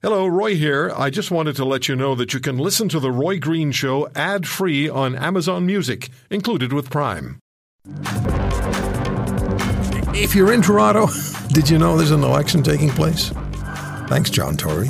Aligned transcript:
Hello, 0.00 0.28
Roy 0.28 0.54
here. 0.54 0.92
I 0.96 1.10
just 1.10 1.32
wanted 1.32 1.56
to 1.56 1.64
let 1.64 1.88
you 1.88 1.96
know 1.96 2.14
that 2.14 2.32
you 2.32 2.38
can 2.38 2.56
listen 2.56 2.88
to 2.90 3.00
The 3.00 3.10
Roy 3.10 3.40
Green 3.40 3.72
Show 3.72 4.08
ad 4.14 4.46
free 4.46 4.88
on 4.88 5.16
Amazon 5.16 5.66
Music, 5.66 6.08
included 6.30 6.72
with 6.72 6.88
Prime. 6.88 7.40
If 10.14 10.36
you're 10.36 10.52
in 10.52 10.62
Toronto, 10.62 11.08
did 11.48 11.68
you 11.68 11.78
know 11.78 11.96
there's 11.96 12.12
an 12.12 12.22
election 12.22 12.62
taking 12.62 12.90
place? 12.90 13.30
Thanks, 14.06 14.30
John 14.30 14.56
Tory. 14.56 14.88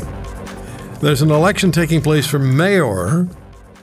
There's 1.00 1.22
an 1.22 1.30
election 1.30 1.72
taking 1.72 2.02
place 2.02 2.26
for 2.26 2.38
mayor. 2.38 3.26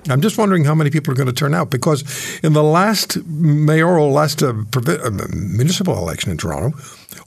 I'm 0.09 0.21
just 0.21 0.37
wondering 0.37 0.65
how 0.65 0.75
many 0.75 0.89
people 0.89 1.11
are 1.11 1.15
going 1.15 1.27
to 1.27 1.33
turn 1.33 1.53
out 1.53 1.71
because 1.71 2.03
in 2.43 2.53
the 2.53 2.63
last 2.63 3.23
mayoral, 3.25 4.11
last 4.11 4.43
uh, 4.43 4.53
uh, 4.75 5.09
municipal 5.33 5.97
election 5.97 6.31
in 6.31 6.37
Toronto, 6.37 6.77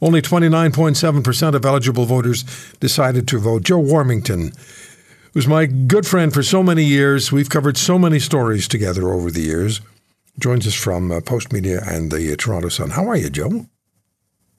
only 0.01 0.23
29.7% 0.23 1.55
of 1.55 1.65
eligible 1.65 2.05
voters 2.05 2.45
decided 2.79 3.27
to 3.29 3.39
vote. 3.39 3.65
Joe 3.65 3.83
Warmington, 3.83 4.57
who's 5.35 5.49
my 5.49 5.67
good 5.67 6.07
friend 6.07 6.33
for 6.33 6.43
so 6.43 6.63
many 6.63 6.85
years, 6.85 7.33
we've 7.33 7.51
covered 7.51 7.77
so 7.77 7.99
many 7.99 8.21
stories 8.21 8.69
together 8.69 9.09
over 9.13 9.31
the 9.31 9.43
years, 9.43 9.81
joins 10.39 10.67
us 10.67 10.75
from 10.75 11.11
uh, 11.11 11.21
Postmedia 11.21 11.87
and 11.87 12.13
the 12.13 12.33
uh, 12.33 12.37
Toronto 12.37 12.69
Sun. 12.69 12.91
How 12.91 13.09
are 13.09 13.17
you, 13.17 13.31
Joe? 13.31 13.67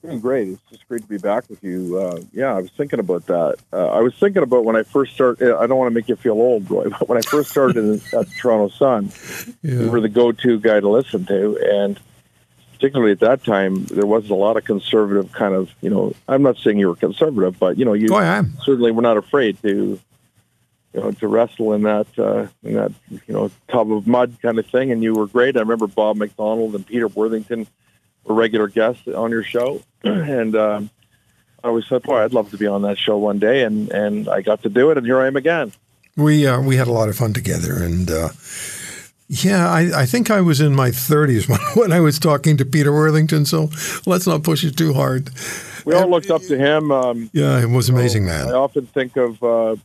Doing 0.02 0.20
great. 0.20 0.48
It's 0.48 0.62
just 0.70 0.88
great 0.88 1.02
to 1.02 1.08
be 1.08 1.18
back 1.18 1.44
with 1.50 1.62
you. 1.62 1.98
Uh, 1.98 2.20
yeah, 2.32 2.54
I 2.56 2.60
was 2.62 2.70
thinking 2.70 3.00
about 3.00 3.26
that. 3.26 3.56
Uh, 3.70 3.88
I 3.88 4.00
was 4.00 4.14
thinking 4.14 4.42
about 4.42 4.64
when 4.64 4.74
I 4.74 4.82
first 4.82 5.12
started. 5.12 5.54
I 5.54 5.66
don't 5.66 5.76
want 5.78 5.90
to 5.90 5.94
make 5.94 6.08
you 6.08 6.16
feel 6.16 6.32
old, 6.32 6.70
Roy, 6.70 6.88
but 6.98 7.06
when 7.06 7.18
I 7.18 7.20
first 7.20 7.50
started 7.50 7.76
at 7.76 8.00
the 8.10 8.26
Toronto 8.38 8.68
Sun, 8.68 9.12
Yeah. 9.62 9.80
you 9.80 9.90
were 9.90 10.00
the 10.00 10.08
go-to 10.08 10.58
guy 10.58 10.80
to 10.80 10.88
listen 10.88 11.26
to, 11.26 11.58
and 11.70 12.00
particularly 12.72 13.12
at 13.12 13.20
that 13.20 13.44
time, 13.44 13.84
there 13.86 14.06
wasn't 14.06 14.30
a 14.32 14.36
lot 14.36 14.56
of 14.56 14.64
conservative 14.64 15.32
kind 15.32 15.54
of. 15.54 15.70
You 15.82 15.90
know, 15.90 16.14
I'm 16.26 16.42
not 16.42 16.56
saying 16.56 16.78
you 16.78 16.88
were 16.88 16.96
conservative, 16.96 17.58
but 17.58 17.76
you 17.76 17.84
know, 17.84 17.92
you 17.92 18.08
Oh, 18.10 18.16
I 18.16 18.24
am. 18.24 18.54
certainly 18.64 18.92
were 18.92 19.02
not 19.02 19.18
afraid 19.18 19.60
to, 19.60 19.68
you 20.94 21.00
know, 21.00 21.10
to 21.12 21.28
wrestle 21.28 21.74
in 21.74 21.82
that 21.82 22.06
uh, 22.18 22.46
in 22.64 22.72
that 22.76 22.92
you 23.10 23.34
know 23.34 23.50
tub 23.68 23.92
of 23.92 24.06
mud 24.06 24.34
kind 24.40 24.58
of 24.58 24.64
thing. 24.66 24.92
And 24.92 25.02
you 25.02 25.12
were 25.12 25.26
great. 25.26 25.58
I 25.58 25.60
remember 25.60 25.86
Bob 25.88 26.16
McDonald 26.16 26.74
and 26.74 26.86
Peter 26.86 27.06
Worthington 27.08 27.66
were 28.30 28.34
regular 28.34 28.68
guests 28.68 29.06
on 29.08 29.30
your 29.30 29.42
show, 29.42 29.82
and 30.04 30.54
um, 30.54 30.90
I 31.62 31.68
always 31.68 31.86
said, 31.86 32.02
"Boy, 32.02 32.22
I'd 32.22 32.32
love 32.32 32.50
to 32.50 32.56
be 32.56 32.66
on 32.66 32.82
that 32.82 32.98
show 32.98 33.18
one 33.18 33.38
day," 33.38 33.64
and 33.64 33.90
and 33.90 34.28
I 34.28 34.40
got 34.40 34.62
to 34.62 34.68
do 34.68 34.90
it, 34.90 34.98
and 34.98 35.06
here 35.06 35.20
I 35.20 35.26
am 35.26 35.36
again. 35.36 35.72
We 36.16 36.46
uh, 36.46 36.60
we 36.60 36.76
had 36.76 36.88
a 36.88 36.92
lot 36.92 37.08
of 37.08 37.16
fun 37.16 37.32
together, 37.32 37.82
and 37.82 38.10
uh, 38.10 38.28
yeah, 39.28 39.70
I, 39.70 40.02
I 40.02 40.06
think 40.06 40.30
I 40.30 40.40
was 40.40 40.60
in 40.60 40.74
my 40.74 40.90
30s 40.90 41.48
when, 41.48 41.60
when 41.74 41.92
I 41.92 42.00
was 42.00 42.18
talking 42.18 42.56
to 42.56 42.64
Peter 42.64 42.92
Worthington. 42.92 43.44
So 43.46 43.70
let's 44.06 44.26
not 44.26 44.42
push 44.42 44.64
it 44.64 44.76
too 44.76 44.92
hard. 44.92 45.30
We 45.84 45.94
all 45.94 46.08
looked 46.10 46.30
up 46.30 46.42
to 46.42 46.58
him. 46.58 46.90
Um, 46.90 47.30
Yeah, 47.32 47.60
it 47.60 47.70
was 47.70 47.88
amazing, 47.88 48.24
I 48.24 48.26
man. 48.26 48.48
I 48.48 48.52
often 48.52 48.86
think 48.86 49.16
of, 49.16 49.42
uh, 49.42 49.76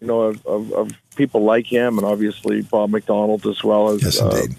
you 0.00 0.06
know, 0.06 0.22
of, 0.22 0.46
of, 0.46 0.72
of 0.72 0.92
people 1.16 1.42
like 1.42 1.66
him, 1.66 1.98
and 1.98 2.06
obviously 2.06 2.62
Bob 2.62 2.90
McDonald 2.90 3.46
as 3.46 3.64
well 3.64 3.88
as. 3.88 4.02
Yes, 4.02 4.20
uh, 4.20 4.28
indeed. 4.28 4.58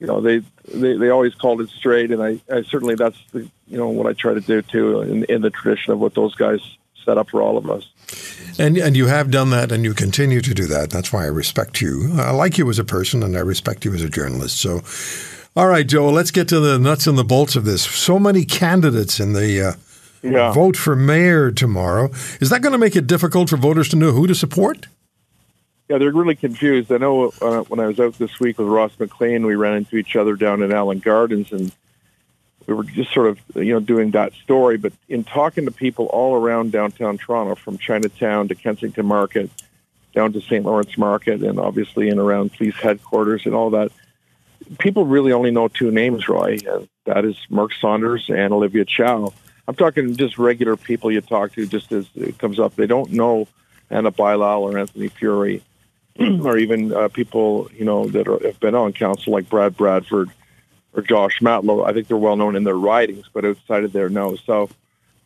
You 0.00 0.06
know, 0.06 0.20
they, 0.20 0.38
they 0.72 0.96
they 0.96 1.08
always 1.10 1.34
called 1.34 1.60
it 1.60 1.70
straight, 1.70 2.10
and 2.10 2.22
I, 2.22 2.40
I 2.52 2.62
certainly 2.62 2.94
that's 2.94 3.18
the, 3.32 3.40
you 3.66 3.76
know 3.76 3.88
what 3.88 4.06
I 4.06 4.12
try 4.12 4.34
to 4.34 4.40
do 4.40 4.62
too 4.62 5.00
in, 5.02 5.24
in 5.24 5.42
the 5.42 5.50
tradition 5.50 5.92
of 5.92 5.98
what 5.98 6.14
those 6.14 6.34
guys 6.34 6.60
set 7.04 7.18
up 7.18 7.30
for 7.30 7.42
all 7.42 7.56
of 7.56 7.68
us. 7.70 7.88
And 8.58 8.76
and 8.78 8.96
you 8.96 9.06
have 9.06 9.30
done 9.30 9.50
that, 9.50 9.72
and 9.72 9.84
you 9.84 9.94
continue 9.94 10.40
to 10.40 10.54
do 10.54 10.66
that. 10.66 10.90
That's 10.90 11.12
why 11.12 11.24
I 11.24 11.28
respect 11.28 11.80
you. 11.80 12.12
I 12.16 12.30
like 12.30 12.58
you 12.58 12.68
as 12.70 12.78
a 12.78 12.84
person, 12.84 13.22
and 13.22 13.36
I 13.36 13.40
respect 13.40 13.84
you 13.84 13.92
as 13.94 14.02
a 14.02 14.08
journalist. 14.08 14.56
So, 14.60 14.82
all 15.56 15.66
right, 15.68 15.86
Joe, 15.86 16.08
let's 16.10 16.30
get 16.30 16.48
to 16.48 16.60
the 16.60 16.78
nuts 16.78 17.06
and 17.06 17.18
the 17.18 17.24
bolts 17.24 17.56
of 17.56 17.64
this. 17.64 17.82
So 17.82 18.18
many 18.18 18.44
candidates 18.44 19.18
in 19.20 19.32
the 19.32 19.60
uh, 19.68 19.72
Yeah. 20.22 20.52
vote 20.52 20.76
for 20.76 20.94
mayor 20.96 21.50
tomorrow. 21.50 22.10
Is 22.40 22.50
that 22.50 22.62
going 22.62 22.72
to 22.72 22.78
make 22.78 22.96
it 22.96 23.06
difficult 23.06 23.48
for 23.50 23.56
voters 23.56 23.88
to 23.90 23.96
know 23.96 24.12
who 24.12 24.26
to 24.26 24.34
support? 24.34 24.86
Yeah, 25.88 25.96
they're 25.96 26.12
really 26.12 26.36
confused. 26.36 26.92
I 26.92 26.98
know 26.98 27.32
uh, 27.40 27.62
when 27.62 27.80
I 27.80 27.86
was 27.86 27.98
out 27.98 28.14
this 28.18 28.38
week 28.38 28.58
with 28.58 28.68
Ross 28.68 28.92
McLean, 28.98 29.46
we 29.46 29.56
ran 29.56 29.78
into 29.78 29.96
each 29.96 30.16
other 30.16 30.36
down 30.36 30.62
in 30.62 30.70
Allan 30.70 30.98
Gardens, 30.98 31.50
and 31.50 31.72
we 32.66 32.74
were 32.74 32.84
just 32.84 33.12
sort 33.14 33.28
of 33.28 33.38
you 33.56 33.72
know 33.72 33.80
doing 33.80 34.10
that 34.10 34.34
story. 34.34 34.76
But 34.76 34.92
in 35.08 35.24
talking 35.24 35.64
to 35.64 35.70
people 35.70 36.06
all 36.06 36.34
around 36.34 36.72
downtown 36.72 37.16
Toronto, 37.16 37.54
from 37.54 37.78
Chinatown 37.78 38.48
to 38.48 38.54
Kensington 38.54 39.06
Market, 39.06 39.50
down 40.14 40.34
to 40.34 40.42
St. 40.42 40.62
Lawrence 40.62 40.98
Market, 40.98 41.42
and 41.42 41.58
obviously 41.58 42.10
in 42.10 42.18
around 42.18 42.52
police 42.52 42.76
headquarters 42.76 43.46
and 43.46 43.54
all 43.54 43.70
that, 43.70 43.90
people 44.78 45.06
really 45.06 45.32
only 45.32 45.50
know 45.50 45.68
two 45.68 45.90
names, 45.90 46.28
Roy, 46.28 46.58
and 46.66 46.86
that 47.06 47.24
is 47.24 47.38
Mark 47.48 47.72
Saunders 47.72 48.28
and 48.28 48.52
Olivia 48.52 48.84
Chow. 48.84 49.32
I'm 49.66 49.74
talking 49.74 50.14
just 50.16 50.36
regular 50.36 50.76
people 50.76 51.10
you 51.10 51.22
talk 51.22 51.52
to, 51.52 51.66
just 51.66 51.92
as 51.92 52.06
it 52.14 52.36
comes 52.36 52.60
up. 52.60 52.76
They 52.76 52.86
don't 52.86 53.12
know 53.12 53.48
Ana 53.90 54.12
Bailão 54.12 54.60
or 54.60 54.78
Anthony 54.78 55.08
Furey 55.08 55.62
or 56.44 56.58
even 56.58 56.92
uh, 56.92 57.08
people 57.08 57.70
you 57.74 57.84
know 57.84 58.08
that 58.08 58.26
are, 58.26 58.44
have 58.44 58.58
been 58.58 58.74
on 58.74 58.92
council 58.92 59.32
like 59.32 59.48
Brad 59.48 59.76
Bradford 59.76 60.30
or 60.92 61.02
Josh 61.02 61.40
Matlow. 61.40 61.86
I 61.86 61.92
think 61.92 62.08
they're 62.08 62.16
well 62.16 62.36
known 62.36 62.56
in 62.56 62.64
their 62.64 62.76
writings, 62.76 63.26
but 63.32 63.44
outside 63.44 63.84
of 63.84 63.92
there, 63.92 64.08
no. 64.08 64.34
So 64.34 64.68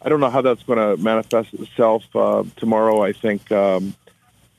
I 0.03 0.11
don't 0.11 0.21
know 0.21 0.29
how 0.29 0.43
that's 0.43 0.63
going 0.65 0.79
to 0.79 1.03
manifest 1.03 1.55
itself 1.55 2.05
uh, 2.15 2.45
tomorrow. 2.57 3.03
I 3.03 3.13
think 3.13 3.51
um, 3.51 3.95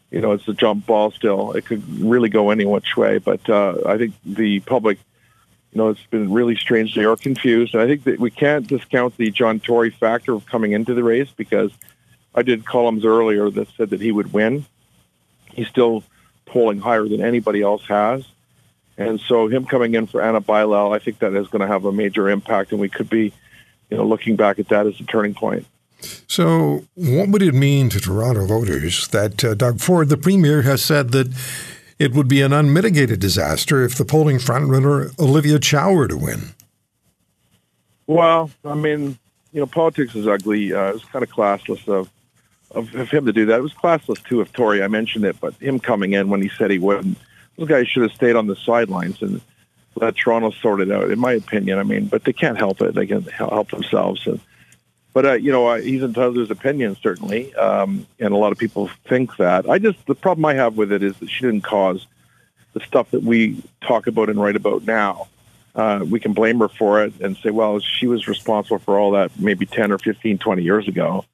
you 0.10 0.22
know 0.22 0.32
it's 0.32 0.48
a 0.48 0.54
jump 0.54 0.88
ball 0.88 1.12
still. 1.12 1.52
It 1.52 1.66
could 1.66 1.88
really 2.00 2.30
go 2.30 2.50
any 2.50 2.66
which 2.66 2.98
way, 2.98 3.20
but 3.20 3.48
uh, 3.48 3.76
I 3.86 3.98
think 3.98 4.16
the 4.26 4.60
public. 4.62 5.00
You 5.72 5.80
know, 5.80 5.90
it's 5.90 6.06
been 6.12 6.32
really 6.32 6.56
strange. 6.56 6.94
They 6.94 7.04
are 7.04 7.16
confused. 7.16 7.74
And 7.74 7.82
I 7.82 7.88
think 7.88 8.04
that 8.04 8.20
we 8.20 8.30
can't 8.30 8.68
discount 8.68 9.18
the 9.18 9.32
John 9.32 9.60
Tory 9.60 9.90
factor 9.90 10.34
of 10.34 10.46
coming 10.46 10.74
into 10.74 10.94
the 10.94 11.04
race 11.04 11.32
because 11.36 11.72
I 12.36 12.44
did 12.44 12.64
columns 12.64 13.04
earlier 13.04 13.50
that 13.50 13.70
said 13.76 13.90
that 13.90 14.00
he 14.00 14.12
would 14.12 14.34
win. 14.34 14.68
He's 15.52 15.68
still 15.68 16.04
polling 16.54 16.80
higher 16.80 17.08
than 17.08 17.22
anybody 17.22 17.64
else 17.64 17.86
has. 17.88 18.24
And 18.96 19.20
so 19.20 19.48
him 19.48 19.66
coming 19.66 19.96
in 19.96 20.06
for 20.06 20.22
Ana 20.22 20.40
Bailão, 20.40 20.96
I 20.96 21.00
think 21.00 21.18
that 21.20 21.34
is 21.34 21.48
going 21.48 21.62
to 21.62 21.68
have 21.68 21.84
a 21.84 21.92
major 21.92 22.30
impact, 22.30 22.72
and 22.72 22.80
we 22.80 22.90
could 22.90 23.10
be, 23.10 23.34
you 23.90 23.98
know, 23.98 24.06
looking 24.06 24.36
back 24.36 24.60
at 24.60 24.70
that 24.70 24.86
as 24.86 25.00
a 25.00 25.04
turning 25.04 25.34
point. 25.34 25.66
So, 26.28 26.86
what 26.94 27.30
would 27.30 27.42
it 27.42 27.56
mean 27.56 27.90
to 27.90 28.00
Toronto 28.00 28.46
voters 28.46 29.08
that 29.08 29.44
uh, 29.44 29.56
Doug 29.56 29.80
Ford, 29.80 30.10
the 30.10 30.18
premier, 30.18 30.62
has 30.62 30.84
said 30.84 31.12
that 31.12 31.34
it 31.98 32.14
would 32.14 32.28
be 32.28 32.42
an 32.42 32.54
unmitigated 32.54 33.20
disaster 33.20 33.84
if 33.84 33.96
the 33.96 34.06
polling 34.06 34.38
frontrunner 34.38 35.18
Olivia 35.20 35.60
Chow 35.60 35.94
were 35.94 36.08
to 36.08 36.18
win? 36.18 36.50
Well, 38.06 38.52
I 38.66 38.76
mean, 38.76 39.18
you 39.54 39.62
know, 39.62 39.66
politics 39.66 40.14
is 40.14 40.28
ugly. 40.28 40.74
Uh, 40.74 40.90
it 40.90 40.94
was 40.94 41.06
kind 41.06 41.24
of 41.24 41.30
classless 41.32 41.88
of, 41.88 42.10
of 42.74 42.94
of 42.96 43.10
him 43.10 43.26
to 43.26 43.34
do 43.34 43.46
that. 43.48 43.60
It 43.60 43.64
was 43.64 43.74
classless 43.74 44.24
too 44.24 44.42
of 44.42 44.52
Tory. 44.54 44.84
I 44.84 44.88
mentioned 44.88 45.26
it, 45.26 45.40
but 45.40 45.54
him 45.56 45.80
coming 45.80 46.14
in 46.14 46.30
when 46.30 46.42
he 46.42 46.50
said 46.50 46.72
he 46.72 46.80
wouldn't, 46.80 47.18
those 47.58 47.68
guys 47.68 47.88
should 47.88 48.04
have 48.04 48.14
stayed 48.14 48.36
on 48.36 48.48
the 48.48 48.56
sidelines 48.56 49.22
and 49.22 49.42
let 49.96 50.16
Toronto 50.16 50.52
sort 50.52 50.82
it 50.82 50.92
out. 50.92 51.12
In 51.12 51.20
my 51.20 51.34
opinion, 51.34 51.80
I 51.80 51.84
mean, 51.84 52.08
but 52.08 52.24
they 52.24 52.34
can't 52.34 52.58
help 52.58 52.82
it. 52.82 52.96
They 52.96 53.06
can 53.06 53.24
help 53.24 53.70
themselves. 53.70 54.26
And, 54.26 54.40
but 55.14 55.26
uh, 55.26 55.34
you 55.34 55.52
know, 55.52 55.68
uh, 55.68 55.80
he's 55.80 56.02
entitled 56.02 56.36
to 56.36 56.42
his 56.42 56.52
opinion 56.52 56.98
certainly, 57.02 57.54
um, 57.56 58.08
and 58.20 58.34
a 58.34 58.38
lot 58.38 58.52
of 58.52 58.58
people 58.58 58.90
think 59.08 59.38
that. 59.38 59.70
I 59.70 59.80
just 59.80 60.06
the 60.08 60.16
problem 60.16 60.46
I 60.46 60.56
have 60.56 60.78
with 60.78 60.92
it 60.92 61.04
is 61.04 61.16
that 61.18 61.30
she 61.30 61.42
didn't 61.46 61.64
cause 61.64 62.08
the 62.74 62.80
stuff 62.80 63.12
that 63.12 63.22
we 63.22 63.62
talk 63.82 64.08
about 64.08 64.30
and 64.30 64.42
write 64.42 64.56
about 64.56 64.84
now 64.84 65.28
uh, 65.76 66.06
we 66.08 66.20
can 66.20 66.34
blame 66.34 66.60
her 66.60 66.70
for 66.70 67.04
it 67.04 67.14
and 67.20 67.36
say, 67.38 67.50
well, 67.50 67.80
she 67.80 68.08
was 68.08 68.28
responsible 68.28 68.80
for 68.80 69.00
all 69.00 69.12
that 69.12 69.32
maybe 69.40 69.66
10 69.66 69.92
or 69.92 69.98
15, 69.98 70.38
20 70.38 70.64
years 70.64 70.88
ago. 70.88 71.26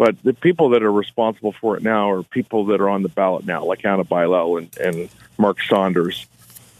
But 0.00 0.16
the 0.22 0.32
people 0.32 0.70
that 0.70 0.82
are 0.82 0.90
responsible 0.90 1.52
for 1.52 1.76
it 1.76 1.82
now 1.82 2.10
are 2.10 2.22
people 2.22 2.64
that 2.66 2.80
are 2.80 2.88
on 2.88 3.02
the 3.02 3.10
ballot 3.10 3.44
now, 3.44 3.66
like 3.66 3.84
Ana 3.84 4.02
Bailão 4.02 4.56
and, 4.56 4.74
and 4.78 5.10
Mark 5.36 5.58
Saunders, 5.60 6.26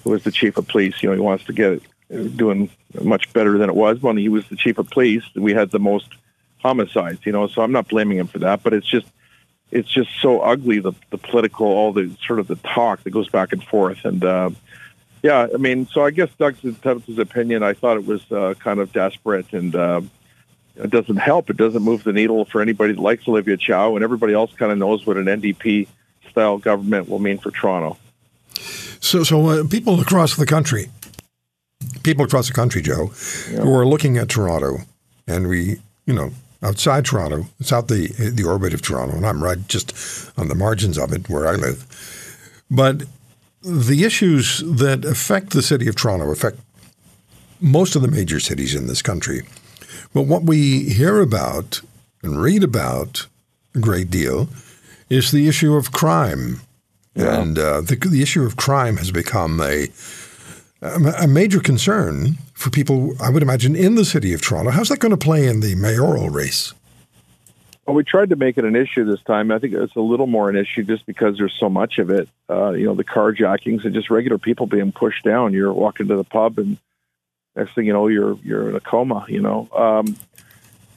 who 0.05 0.15
is 0.15 0.25
the 0.25 0.31
chief 0.31 0.57
of 0.57 0.67
police. 0.67 1.03
You 1.03 1.11
know, 1.11 1.17
he 1.17 1.21
wants 1.21 1.45
to 1.45 1.53
get 1.53 1.83
it 2.09 2.37
doing 2.39 2.71
much 3.03 3.31
better 3.35 3.59
than 3.59 3.69
it 3.69 3.77
was 3.77 4.01
when 4.01 4.17
he 4.17 4.31
was 4.31 4.49
the 4.49 4.57
chief 4.57 4.79
of 4.79 4.89
police. 4.89 5.23
We 5.35 5.53
had 5.53 5.71
the 5.71 5.79
most 5.79 6.09
homicides, 6.63 7.27
you 7.27 7.33
know, 7.33 7.47
so 7.47 7.61
I'm 7.61 7.73
not 7.73 7.89
blaming 7.89 8.17
him 8.17 8.27
for 8.27 8.39
that, 8.39 8.63
but 8.63 8.73
it's 8.73 8.89
just 8.89 9.07
it's 9.71 9.91
just 9.91 10.09
so 10.23 10.41
ugly 10.41 10.79
the 10.79 10.95
the 11.11 11.19
political 11.19 11.67
all 11.67 11.93
the 11.93 12.17
sort 12.27 12.39
of 12.39 12.49
the 12.49 12.57
talk 12.57 13.03
that 13.03 13.11
goes 13.11 13.29
back 13.29 13.53
and 13.53 13.63
forth 13.63 14.07
and 14.07 14.25
uh 14.25 14.49
yeah, 15.23 15.47
I 15.53 15.59
mean, 15.59 15.87
so 15.89 16.03
I 16.03 16.11
guess 16.11 16.31
Doug's 16.39 16.63
his 16.63 17.19
opinion. 17.19 17.63
I 17.63 17.75
thought 17.75 17.99
it 17.99 18.07
was 18.07 18.33
uh, 18.33 18.55
kind 18.59 18.81
of 18.81 18.91
desperate, 18.91 19.53
and 19.53 19.77
uh, 19.77 20.01
it 20.83 20.91
doesn't 20.91 21.17
help. 21.17 21.51
It 21.51 21.57
doesn't 21.57 21.83
move 21.83 22.05
the 22.05 22.13
needle 22.13 22.45
for 22.45 22.61
anybody 22.61 22.95
that 22.95 23.01
likes 23.01 23.27
Olivia 23.29 23.57
Chow, 23.57 23.95
and 23.95 24.05
everybody 24.05 24.33
else 24.33 24.53
kind 24.55 24.73
of 24.73 24.79
knows 24.79 25.07
what 25.07 25.17
an 25.17 25.27
NDP 25.27 25.89
style 26.31 26.59
government 26.59 27.09
will 27.09 27.19
mean 27.19 27.39
for 27.39 27.51
Toronto. 27.51 27.99
So, 29.01 29.23
so 29.25 29.47
uh, 29.49 29.65
people 29.69 30.01
across 30.01 30.37
the 30.37 30.47
country, 30.47 30.91
people 32.03 32.25
across 32.25 32.49
the 32.49 32.55
country, 32.55 32.83
Joe, 32.83 33.07
who 33.07 33.75
are 33.75 33.87
looking 33.87 34.19
at 34.19 34.29
Toronto, 34.29 34.79
and 35.27 35.49
we, 35.49 35.79
you 36.07 36.15
know, 36.15 36.31
outside 36.63 37.05
Toronto, 37.05 37.47
it's 37.59 37.73
out 37.73 37.89
the 37.89 38.09
the 38.35 38.45
orbit 38.45 38.75
of 38.75 38.83
Toronto, 38.83 39.17
and 39.17 39.27
I'm 39.27 39.43
right 39.43 39.59
just 39.69 39.93
on 40.39 40.49
the 40.49 40.55
margins 40.55 40.99
of 40.99 41.13
it 41.13 41.29
where 41.29 41.47
I 41.47 41.53
live. 41.53 41.87
But 42.71 43.05
the 43.63 44.05
issues 44.05 44.63
that 44.65 45.05
affect 45.05 45.51
the 45.51 45.63
city 45.63 45.89
of 45.89 45.97
Toronto 45.97 46.31
affect 46.31 46.59
most 47.61 47.95
of 47.95 48.03
the 48.03 48.09
major 48.09 48.41
cities 48.41 48.75
in 48.75 48.87
this 48.87 49.03
country. 49.03 49.43
But 50.13 50.23
what 50.23 50.43
we 50.43 50.89
hear 50.91 51.21
about 51.21 51.83
and 52.23 52.41
read 52.41 52.65
about 52.65 53.27
a 53.75 53.79
great 53.79 54.11
deal 54.11 54.49
is 55.09 55.31
the 55.31 55.49
issue 55.49 55.75
of 55.75 55.93
crime. 55.93 56.61
Yeah. 57.15 57.41
And 57.41 57.59
uh, 57.59 57.81
the, 57.81 57.97
the 57.97 58.23
issue 58.23 58.45
of 58.45 58.57
crime 58.57 58.97
has 58.97 59.11
become 59.11 59.61
a, 59.61 59.89
a 60.83 61.27
major 61.27 61.61
concern 61.61 62.39
for 62.55 62.71
people, 62.71 63.15
I 63.21 63.31
would 63.31 63.43
imagine, 63.43 63.75
in 63.75 63.95
the 63.95 64.05
city 64.05 64.33
of 64.33 64.43
Toronto. 64.43 64.71
How's 64.71 64.89
that 64.89 64.99
going 64.99 65.11
to 65.11 65.17
play 65.17 65.47
in 65.47 65.61
the 65.61 65.75
mayoral 65.75 66.31
race? 66.31 66.73
Well, 67.87 67.97
we 67.97 68.05
tried 68.05 68.31
to 68.31 68.37
make 68.37 68.57
it 68.57 68.65
an 68.65 68.77
issue 68.77 69.05
this 69.05 69.23
time. 69.23 69.51
I 69.51 69.59
think 69.59 69.75
it's 69.75 69.97
a 69.97 70.01
little 70.01 70.29
more 70.29 70.49
an 70.49 70.57
issue 70.57 70.85
just 70.85 71.07
because 71.07 71.39
there's 71.39 71.57
so 71.59 71.69
much 71.69 71.99
of 71.99 72.11
it. 72.11 72.29
Uh, 72.49 72.71
you 72.71 72.87
know, 72.87 72.95
the 72.95 73.03
carjackings 73.03 73.85
and 73.85 73.93
just 73.93 74.11
regular 74.11 74.39
people 74.39 74.67
being 74.67 74.93
pushed 74.93 75.25
down. 75.25 75.53
You're 75.53 75.73
walking 75.73 76.07
to 76.09 76.17
the 76.17 76.23
pub, 76.23 76.59
and 76.59 76.79
next 77.57 77.75
thing 77.75 77.87
you 77.87 77.93
know, 77.93 78.09
you're 78.09 78.39
you're 78.43 78.71
in 78.71 78.77
a 78.77 78.81
coma. 78.81 79.25
You 79.29 79.41
know, 79.41 79.69
um, 79.75 80.17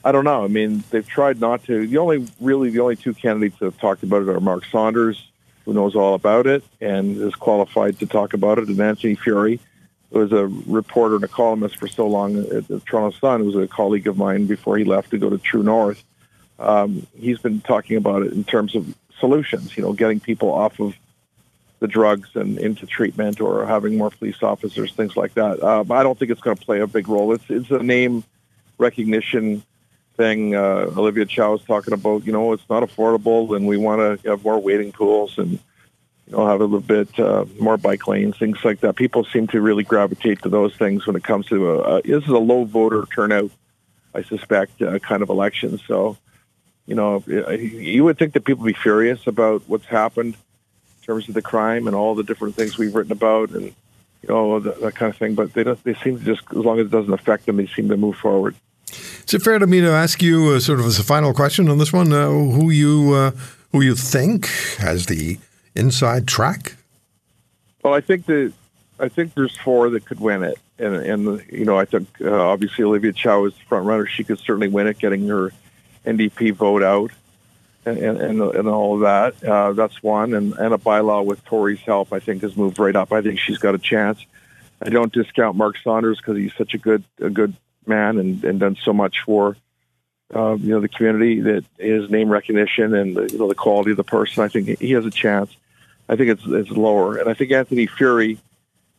I 0.04 0.12
don't 0.12 0.24
know. 0.24 0.44
I 0.44 0.48
mean, 0.48 0.84
they've 0.90 1.06
tried 1.06 1.40
not 1.40 1.64
to. 1.64 1.86
The 1.86 1.98
only 1.98 2.26
really 2.40 2.70
the 2.70 2.80
only 2.80 2.96
two 2.96 3.14
candidates 3.14 3.58
that 3.58 3.66
have 3.66 3.78
talked 3.78 4.02
about 4.02 4.22
it 4.22 4.28
are 4.28 4.40
Mark 4.40 4.64
Saunders, 4.66 5.30
who 5.64 5.72
knows 5.72 5.94
all 5.96 6.14
about 6.14 6.46
it 6.46 6.62
and 6.80 7.16
is 7.16 7.34
qualified 7.34 7.98
to 8.00 8.06
talk 8.06 8.34
about 8.34 8.58
it, 8.58 8.68
and 8.68 8.80
Anthony 8.80 9.16
Furey, 9.16 9.60
who 10.12 10.18
was 10.20 10.32
a 10.32 10.46
reporter 10.46 11.16
and 11.16 11.24
a 11.24 11.28
columnist 11.28 11.76
for 11.78 11.88
so 11.88 12.06
long 12.06 12.38
at 12.38 12.68
the 12.68 12.80
Toronto 12.80 13.16
Sun, 13.18 13.40
who 13.40 13.46
was 13.46 13.56
a 13.56 13.66
colleague 13.66 14.06
of 14.06 14.16
mine 14.16 14.46
before 14.46 14.76
he 14.76 14.84
left 14.84 15.10
to 15.10 15.18
go 15.18 15.30
to 15.30 15.38
True 15.38 15.62
North. 15.62 16.04
Um, 16.58 17.06
he's 17.18 17.38
been 17.38 17.60
talking 17.60 17.96
about 17.96 18.22
it 18.22 18.32
in 18.32 18.44
terms 18.44 18.74
of 18.74 18.94
solutions. 19.18 19.76
You 19.76 19.82
know, 19.82 19.92
getting 19.92 20.20
people 20.20 20.52
off 20.52 20.78
of 20.80 20.94
the 21.80 21.88
drugs 21.88 22.30
and 22.34 22.58
into 22.58 22.86
treatment, 22.86 23.40
or 23.40 23.66
having 23.66 23.98
more 23.98 24.10
police 24.10 24.42
officers, 24.42 24.92
things 24.92 25.16
like 25.16 25.34
that. 25.34 25.62
Uh, 25.62 25.84
I 25.90 26.02
don't 26.02 26.18
think 26.18 26.30
it's 26.30 26.40
going 26.40 26.56
to 26.56 26.64
play 26.64 26.80
a 26.80 26.86
big 26.86 27.08
role. 27.08 27.32
It's 27.32 27.44
it's 27.48 27.70
a 27.70 27.82
name 27.82 28.24
recognition 28.78 29.62
thing 30.16 30.54
uh, 30.54 30.86
Olivia 30.96 31.26
Chow 31.26 31.52
was 31.52 31.64
talking 31.64 31.92
about. 31.92 32.24
You 32.24 32.32
know, 32.32 32.52
it's 32.52 32.68
not 32.68 32.82
affordable, 32.82 33.56
and 33.56 33.66
we 33.66 33.76
want 33.76 34.22
to 34.22 34.30
have 34.30 34.44
more 34.44 34.58
waiting 34.58 34.92
pools 34.92 35.38
and 35.38 35.52
you 35.52 36.32
know 36.32 36.46
have 36.46 36.60
a 36.60 36.64
little 36.64 36.80
bit 36.80 37.18
uh, 37.18 37.44
more 37.60 37.76
bike 37.76 38.06
lanes, 38.06 38.38
things 38.38 38.64
like 38.64 38.80
that. 38.80 38.96
People 38.96 39.24
seem 39.24 39.46
to 39.48 39.60
really 39.60 39.84
gravitate 39.84 40.42
to 40.42 40.48
those 40.48 40.76
things 40.76 41.06
when 41.06 41.16
it 41.16 41.24
comes 41.24 41.46
to 41.46 41.70
a, 41.70 41.78
uh, 41.80 42.00
this 42.04 42.24
is 42.24 42.30
a 42.30 42.38
low 42.38 42.64
voter 42.64 43.04
turnout, 43.14 43.50
I 44.14 44.22
suspect, 44.22 44.80
uh, 44.80 44.98
kind 45.00 45.22
of 45.22 45.28
election. 45.28 45.78
So, 45.86 46.16
you 46.86 46.94
know, 46.94 47.22
you 47.26 48.04
would 48.04 48.18
think 48.18 48.34
that 48.34 48.44
people 48.44 48.64
would 48.64 48.74
be 48.74 48.80
furious 48.80 49.26
about 49.26 49.62
what's 49.66 49.86
happened 49.86 50.36
in 51.04 51.14
terms 51.14 51.28
of 51.28 51.34
the 51.34 51.42
crime 51.42 51.86
and 51.86 51.94
all 51.94 52.14
the 52.14 52.22
different 52.22 52.54
things 52.54 52.78
we've 52.78 52.94
written 52.94 53.12
about 53.12 53.50
and 53.50 53.64
you 53.64 54.28
know 54.28 54.58
that, 54.58 54.80
that 54.80 54.94
kind 54.94 55.10
of 55.10 55.18
thing. 55.18 55.34
But 55.34 55.52
they 55.52 55.62
don't, 55.62 55.82
they 55.84 55.94
seem 55.94 56.18
to 56.18 56.24
just 56.24 56.42
as 56.50 56.56
long 56.56 56.78
as 56.78 56.86
it 56.86 56.90
doesn't 56.90 57.12
affect 57.12 57.46
them, 57.46 57.56
they 57.56 57.66
seem 57.66 57.88
to 57.90 57.96
move 57.96 58.16
forward. 58.16 58.54
Is 59.26 59.34
it 59.34 59.42
fair 59.42 59.58
to 59.58 59.66
me 59.66 59.80
to 59.80 59.90
ask 59.90 60.22
you, 60.22 60.50
uh, 60.50 60.60
sort 60.60 60.80
of 60.80 60.86
as 60.86 60.98
a 60.98 61.04
final 61.04 61.34
question 61.34 61.68
on 61.68 61.78
this 61.78 61.92
one, 61.92 62.12
uh, 62.12 62.28
who 62.28 62.70
you 62.70 63.12
uh, 63.12 63.30
who 63.72 63.82
you 63.82 63.94
think 63.94 64.46
has 64.78 65.06
the 65.06 65.38
inside 65.74 66.26
track? 66.26 66.76
Well, 67.82 67.92
I 67.92 68.00
think 68.00 68.26
that 68.26 68.52
I 68.98 69.08
think 69.08 69.34
there's 69.34 69.56
four 69.58 69.90
that 69.90 70.06
could 70.06 70.20
win 70.20 70.42
it, 70.42 70.58
and 70.78 70.94
and 70.94 71.44
you 71.50 71.66
know 71.66 71.78
I 71.78 71.84
think 71.84 72.08
uh, 72.22 72.32
obviously 72.32 72.84
Olivia 72.84 73.12
Chow 73.12 73.44
is 73.44 73.54
the 73.54 73.64
front 73.64 73.84
runner. 73.84 74.06
She 74.06 74.24
could 74.24 74.38
certainly 74.38 74.68
win 74.68 74.86
it, 74.86 74.98
getting 74.98 75.28
her 75.28 75.52
NDP 76.06 76.54
vote 76.54 76.82
out, 76.82 77.10
and 77.86 77.98
and, 77.98 78.40
and 78.40 78.68
all 78.68 78.94
of 78.94 79.00
that. 79.00 79.48
Uh, 79.48 79.72
that's 79.72 80.02
one, 80.02 80.34
and 80.34 80.52
and 80.54 80.60
Ana 80.60 80.78
Bailão 80.78 81.24
with 81.24 81.44
Tory's 81.44 81.80
help, 81.80 82.12
I 82.12 82.20
think, 82.20 82.42
has 82.42 82.56
moved 82.56 82.78
right 82.78 82.96
up. 82.96 83.12
I 83.12 83.22
think 83.22 83.38
she's 83.38 83.58
got 83.58 83.74
a 83.74 83.78
chance. 83.78 84.24
I 84.82 84.90
don't 84.90 85.12
discount 85.12 85.56
Mark 85.56 85.76
Saunders 85.82 86.18
because 86.18 86.36
he's 86.36 86.54
such 86.54 86.74
a 86.74 86.78
good 86.78 87.04
a 87.20 87.30
good 87.30 87.54
man 87.86 88.18
and, 88.18 88.42
and 88.44 88.60
done 88.60 88.76
so 88.82 88.92
much 88.92 89.20
for 89.24 89.56
uh, 90.34 90.54
you 90.54 90.70
know 90.70 90.80
the 90.80 90.88
community 90.88 91.40
that 91.40 91.64
his 91.78 92.10
name 92.10 92.28
recognition 92.28 92.94
and 92.94 93.16
the, 93.16 93.32
you 93.32 93.38
know 93.38 93.48
the 93.48 93.54
quality 93.54 93.92
of 93.92 93.96
the 93.96 94.04
person. 94.04 94.42
I 94.42 94.48
think 94.48 94.78
he 94.80 94.92
has 94.92 95.06
a 95.06 95.10
chance. 95.10 95.56
I 96.08 96.16
think 96.16 96.30
it's 96.30 96.42
it's 96.46 96.70
lower, 96.70 97.18
and 97.18 97.28
I 97.28 97.34
think 97.34 97.52
Anthony 97.52 97.86
Furey 97.86 98.38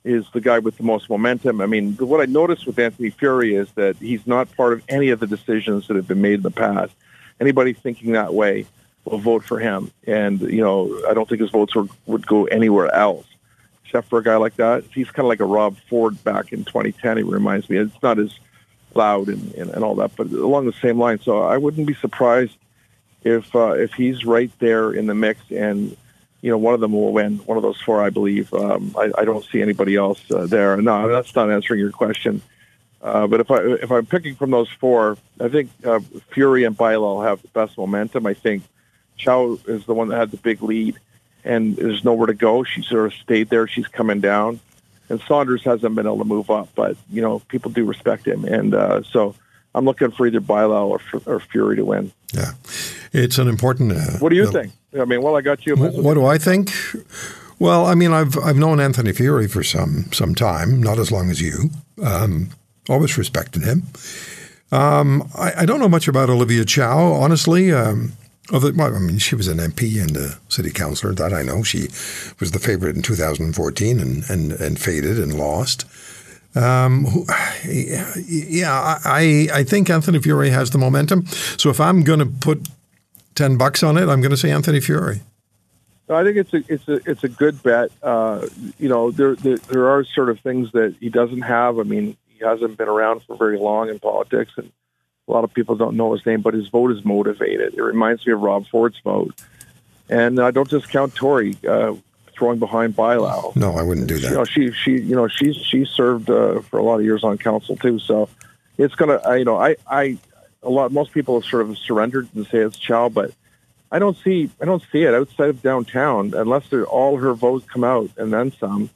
is 0.04 0.26
the 0.34 0.42
guy 0.42 0.60
with 0.60 0.78
the 0.78 0.84
most 0.84 1.10
momentum. 1.10 1.62
I 1.62 1.66
mean, 1.66 1.94
what 1.94 2.22
I 2.22 2.26
noticed 2.26 2.68
with 2.68 2.78
Anthony 2.78 3.10
Furey 3.10 3.60
is 3.60 3.72
that 3.72 3.98
he's 3.98 4.26
not 4.28 4.56
part 4.56 4.74
of 4.74 4.84
any 4.88 5.10
of 5.10 5.20
the 5.20 5.28
decisions 5.28 5.88
that 5.88 5.96
have 5.96 6.08
been 6.08 6.22
made 6.22 6.36
in 6.36 6.42
the 6.44 6.52
past. 6.52 6.94
Anybody 7.40 7.74
thinking 7.74 8.14
that 8.14 8.34
way 8.34 8.66
will 9.04 9.18
vote 9.18 9.44
for 9.44 9.60
him, 9.60 9.92
and 10.08 10.42
you 10.42 10.62
know 10.62 11.02
I 11.08 11.14
don't 11.14 11.28
think 11.28 11.42
his 11.42 11.52
votes 11.52 11.76
would, 11.76 11.90
would 12.06 12.26
go 12.26 12.46
anywhere 12.46 12.94
else 12.94 13.26
except 13.96 14.10
for 14.10 14.20
a 14.20 14.24
guy 14.24 14.36
like 14.36 14.56
that. 14.58 14.84
He's 14.94 15.10
kind 15.10 15.26
of 15.26 15.30
like 15.30 15.40
a 15.40 15.46
Rob 15.46 15.78
Ford 15.90 16.22
back 16.24 16.52
in 16.52 16.66
2010. 16.66 17.18
He 17.18 17.24
reminds 17.24 17.70
me. 17.70 17.78
It's 17.78 18.04
not 18.04 18.20
as 18.20 18.38
loud 18.94 19.30
and, 19.30 19.54
and, 19.54 19.70
and 19.70 19.84
all 19.84 19.96
that, 19.96 20.16
but 20.18 20.28
along 20.28 20.66
the 20.66 20.74
same 20.74 21.00
line. 21.00 21.20
So 21.20 21.44
I 21.44 21.58
wouldn't 21.58 21.88
be 21.88 21.94
surprised 21.94 22.58
if 23.24 23.56
uh, 23.56 23.74
if 23.74 23.94
he's 23.94 24.26
right 24.26 24.52
there 24.60 24.92
in 24.92 25.08
the 25.08 25.16
mix, 25.16 25.40
and 25.50 25.96
you 26.42 26.52
know 26.52 26.58
one 26.58 26.74
of 26.74 26.80
them 26.80 26.92
will 26.92 27.14
win. 27.14 27.38
One 27.40 27.58
of 27.58 27.64
those 27.64 27.80
four, 27.80 28.04
I 28.04 28.10
believe. 28.10 28.54
Um, 28.54 28.94
I, 28.98 29.12
I, 29.18 29.26
don't 29.26 29.46
see 29.46 29.62
anybody 29.62 29.96
else 29.96 30.22
uh, 30.30 30.46
there. 30.46 30.76
No, 30.82 31.08
that's 31.08 31.34
not 31.36 31.50
answering 31.50 31.80
your 31.80 31.92
question. 31.92 32.42
Uh, 33.06 33.28
but 33.28 33.40
if 33.40 33.52
I 33.52 33.58
if 33.58 33.92
I'm 33.92 34.06
picking 34.06 34.36
from 34.36 34.52
those 34.52 34.70
four, 34.70 35.18
I 35.40 35.48
think 35.48 35.70
uh, 35.84 36.00
Furey 36.32 36.66
and 36.66 36.76
Bailão 36.76 37.24
have 37.24 37.42
the 37.42 37.48
best 37.50 37.78
momentum. 37.78 38.26
I 38.26 38.34
think 38.34 38.64
Chow 39.16 39.60
is 39.68 39.86
the 39.86 39.94
one 39.94 40.10
that 40.10 40.18
had 40.18 40.32
the 40.32 40.38
big 40.38 40.64
lead, 40.64 40.98
and 41.44 41.76
there's 41.76 42.04
nowhere 42.04 42.28
to 42.28 42.34
go. 42.34 42.64
She 42.64 42.82
sort 42.82 43.06
of 43.06 43.14
stayed 43.14 43.50
there. 43.50 43.68
She's 43.68 43.88
coming 43.88 44.22
down 44.22 44.60
and 45.10 45.22
Saunders 45.22 45.64
hasn't 45.64 45.96
been 45.96 46.06
able 46.06 46.20
to 46.20 46.26
move 46.26 46.50
up, 46.50 46.70
but 46.76 46.98
you 47.12 47.22
know 47.22 47.40
people 47.40 47.72
do 47.72 47.86
respect 47.86 48.26
him, 48.26 48.46
and 48.46 48.74
uh, 48.74 49.04
so 49.04 49.36
I'm 49.74 49.86
looking 49.86 50.12
for 50.12 50.26
either 50.28 50.42
Bailão 50.42 50.88
or, 50.88 51.00
or 51.26 51.40
Furey 51.40 51.76
to 51.76 51.86
win. 51.86 52.12
Yeah, 52.34 52.52
it's 53.14 53.38
an 53.38 53.48
important. 53.48 53.92
Uh, 53.92 54.18
what 54.20 54.30
do 54.30 54.36
you 54.36 54.52
think? 54.52 54.74
I 55.00 55.06
mean, 55.06 55.22
well, 55.22 55.36
I 55.36 55.42
got 55.42 55.66
you. 55.66 55.76
What 55.76 56.14
do 56.14 56.26
I 56.26 56.38
think? 56.38 56.72
Well, 57.60 57.86
I 57.86 57.96
mean, 57.96 58.12
I've 58.12 58.38
I've 58.40 58.58
known 58.58 58.80
Anthony 58.80 59.12
Furey 59.12 59.50
for 59.50 59.64
some 59.64 60.12
some 60.12 60.36
time, 60.36 60.82
not 60.82 61.00
as 61.00 61.12
long 61.12 61.30
as 61.30 61.42
you. 61.42 61.70
Um, 62.02 62.50
always 62.90 63.18
respected 63.18 63.64
him. 63.64 63.84
Um, 64.72 65.30
I, 65.38 65.54
I, 65.60 65.66
don't 65.66 65.80
know 65.80 65.88
much 65.88 66.08
about 66.08 66.30
Olivia 66.30 66.66
Chow, 66.66 67.14
honestly. 67.14 67.72
Um, 67.72 68.14
well, 68.52 68.66
I 68.82 69.00
mean, 69.00 69.20
she 69.20 69.36
was 69.36 69.48
an 69.48 69.58
MP 69.58 70.02
and 70.02 70.16
a 70.18 70.38
city 70.50 70.72
councillor. 70.72 71.14
That 71.14 71.34
I 71.34 71.44
know. 71.44 71.64
She 71.64 71.88
was 72.40 72.52
the 72.52 72.60
favorite 72.60 72.96
in 72.96 73.02
2014 73.02 74.00
and 74.00 74.30
and, 74.30 74.52
and 74.54 74.80
faded 74.80 75.20
and 75.20 75.38
lost. 75.38 75.86
Um, 76.56 77.06
yeah, 77.68 79.00
I 79.04 79.48
I 79.54 79.64
think 79.64 79.90
Anthony 79.90 80.20
Furey 80.20 80.52
has 80.52 80.72
the 80.72 80.78
momentum. 80.78 81.26
So 81.58 81.70
if 81.70 81.80
I'm 81.80 82.04
going 82.04 82.20
to 82.20 82.26
put 82.26 82.68
ten 83.36 83.58
bucks 83.58 83.84
on 83.84 83.98
it, 83.98 84.10
I'm 84.10 84.22
going 84.22 84.32
to 84.32 84.38
say 84.38 84.52
Anthony 84.52 84.80
Furey. 84.80 85.22
I 86.08 86.24
think 86.24 86.38
it's 86.38 86.54
a 86.54 86.64
it's 86.68 86.88
a 86.88 87.10
it's 87.10 87.24
a 87.24 87.30
good 87.30 87.64
bet. 87.64 87.92
Uh, 88.04 88.48
you 88.78 88.90
know, 88.90 89.10
there, 89.10 89.36
there 89.36 89.58
there 89.58 89.90
are 89.90 90.04
sort 90.04 90.30
of 90.30 90.40
things 90.40 90.72
that 90.74 90.96
he 91.00 91.10
doesn't 91.10 91.42
have. 91.42 91.80
I 91.80 91.84
mean, 91.84 92.16
he 92.38 92.46
hasn't 92.46 92.78
been 92.78 92.88
around 92.88 93.24
for 93.24 93.36
very 93.36 93.58
long 93.58 93.90
in 93.90 94.00
politics, 94.00 94.54
and 94.58 94.72
a 95.28 95.32
lot 95.32 95.44
of 95.44 95.54
people 95.54 95.76
don't 95.76 95.96
know 95.96 96.14
his 96.14 96.26
name, 96.26 96.42
but 96.42 96.54
his 96.54 96.68
vote 96.68 96.92
is 96.92 97.04
motivated. 97.04 97.74
It 97.74 97.82
reminds 97.82 98.26
me 98.26 98.34
of 98.34 98.42
Rob 98.42 98.68
Ford's 98.68 99.00
vote. 99.04 99.34
And 100.10 100.40
I 100.40 100.48
uh, 100.48 100.52
don't 100.52 100.70
discount 100.70 101.16
Tory 101.16 101.58
uh, 101.68 101.96
throwing 102.34 102.60
behind 102.60 102.96
Bailão. 102.96 103.56
No, 103.56 103.76
I 103.76 103.82
wouldn't 103.82 104.08
do 104.08 104.20
that. 104.20 104.30
You 104.30 104.36
know, 104.36 104.46
she 104.46 104.72
she 104.72 104.92
you 104.92 105.16
know 105.16 105.28
she's 105.28 105.56
she 105.56 105.86
served 105.86 106.30
uh, 106.30 106.62
for 106.62 106.78
a 106.78 106.84
lot 106.84 107.00
of 107.00 107.06
years 107.06 107.24
on 107.24 107.38
council 107.38 107.76
too. 107.76 107.98
So 107.98 108.30
it's 108.78 108.94
gonna 108.94 109.16
I, 109.26 109.38
you 109.38 109.46
know 109.46 109.58
I 109.58 109.78
I 109.90 110.18
a 110.62 110.70
lot 110.70 110.92
most 110.92 111.12
people 111.12 111.40
have 111.40 111.50
sort 111.50 111.68
of 111.68 111.78
surrendered 111.78 112.28
and 112.36 112.46
say 112.46 112.60
it's 112.60 112.78
Chow, 112.78 113.10
but 113.10 113.32
I 113.92 113.98
don't 113.98 114.18
see 114.24 114.52
I 114.62 114.66
don't 114.66 114.84
see 114.92 115.04
it 115.04 115.14
outside 115.14 115.50
of 115.50 115.62
downtown 115.64 116.34
unless 116.36 116.72
all 116.74 117.18
her 117.18 117.34
votes 117.34 117.66
come 117.66 117.84
out 117.84 118.12
and 118.18 118.32
then 118.32 118.52
some. 118.52 118.90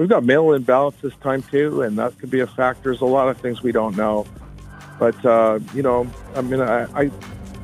We've 0.00 0.08
got 0.08 0.24
mail-in 0.24 0.62
ballots 0.62 0.96
this 1.02 1.14
time 1.16 1.42
too, 1.42 1.82
and 1.82 1.98
that 1.98 2.18
could 2.18 2.30
be 2.30 2.40
a 2.40 2.46
factor. 2.46 2.84
There's 2.84 3.02
a 3.02 3.04
lot 3.04 3.28
of 3.28 3.36
things 3.36 3.62
we 3.62 3.70
don't 3.70 3.94
know. 3.98 4.26
But 4.98 5.22
uh, 5.26 5.58
you 5.74 5.82
know, 5.82 6.10
I 6.34 6.40
mean, 6.40 6.62
I, 6.62 6.84
I, 6.98 7.10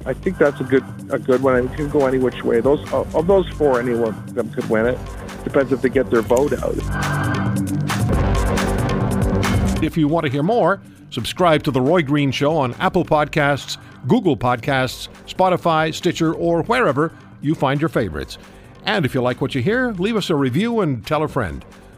I 0.05 0.12
think 0.12 0.37
that's 0.37 0.61
a 0.61 0.64
good 0.64 0.85
a 1.09 1.19
good 1.19 1.43
one. 1.43 1.57
And 1.57 1.71
it 1.71 1.75
can 1.75 1.88
go 1.88 2.05
any 2.05 2.19
which 2.19 2.45
way. 2.45 2.61
Those 2.61 2.93
of 2.93 3.26
those 3.26 3.49
four, 3.49 3.81
any 3.81 3.95
one 3.95 4.12
of 4.12 4.35
them 4.35 4.50
could 4.50 4.69
win 4.69 4.85
it. 4.85 4.99
Depends 5.45 5.73
if 5.73 5.81
they 5.81 5.88
get 5.88 6.11
their 6.11 6.21
vote 6.21 6.52
out. 6.62 6.75
If 9.83 9.97
you 9.97 10.07
want 10.07 10.26
to 10.26 10.31
hear 10.31 10.43
more, 10.43 10.83
subscribe 11.09 11.62
to 11.62 11.71
the 11.71 11.81
Roy 11.81 12.02
Green 12.02 12.31
Show 12.33 12.55
on 12.55 12.75
Apple 12.75 13.07
Podcasts, 13.07 13.78
Google 14.07 14.37
Podcasts, 14.37 15.09
Spotify, 15.26 15.95
Stitcher, 15.95 16.35
or 16.35 16.64
wherever 16.64 17.12
you 17.40 17.55
find 17.55 17.81
your 17.81 17.88
favorites. 17.88 18.37
And 18.85 19.07
if 19.07 19.14
you 19.14 19.23
like 19.23 19.40
what 19.40 19.55
you 19.55 19.62
hear, 19.62 19.93
leave 19.93 20.16
us 20.16 20.28
a 20.28 20.35
review 20.35 20.81
and 20.81 21.07
tell 21.07 21.23
a 21.23 21.28
friend. 21.28 21.64